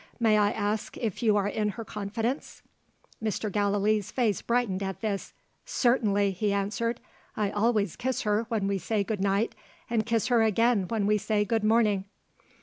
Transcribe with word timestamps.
May 0.19 0.35
I 0.39 0.49
ask 0.49 0.97
if 0.97 1.21
you 1.21 1.37
are 1.37 1.47
in 1.47 1.69
her 1.77 1.85
confidence?" 1.85 2.63
Mr. 3.23 3.51
Gallilee's 3.51 4.09
face 4.09 4.41
brightened 4.41 4.81
at 4.81 5.01
this. 5.01 5.31
"Certainly," 5.63 6.31
he 6.31 6.51
answered. 6.51 6.99
"I 7.37 7.51
always 7.51 7.95
kiss 7.95 8.23
her 8.23 8.45
when 8.49 8.67
we 8.67 8.79
say 8.79 9.03
good 9.03 9.21
night, 9.21 9.53
and 9.91 10.03
kiss 10.03 10.25
her 10.29 10.41
again 10.41 10.87
when 10.87 11.05
we 11.05 11.19
say 11.19 11.45
good 11.45 11.63
morning." 11.63 12.05